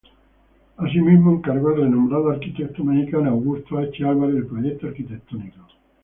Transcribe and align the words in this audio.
Asimismo 0.77 1.31
encargó 1.31 1.67
al 1.69 1.81
renombrado 1.81 2.31
arquitecto 2.31 2.83
mexicano, 2.83 3.29
Augusto 3.29 3.77
H. 3.77 4.03
Álvarez, 4.03 4.37
el 4.37 4.47
proyecto 4.47 4.87
arquitectónico. 4.87 5.63